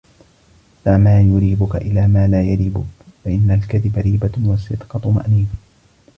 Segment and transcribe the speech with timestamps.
[0.85, 2.83] دَعْ مَا يَرِيبُك إلَى مَا لَا يَرِيبُك
[3.23, 5.49] فَإِنَّ الْكَذِبَ رِيبَةٌ وَالصِّدْقَ طُمَأْنِينَةٌ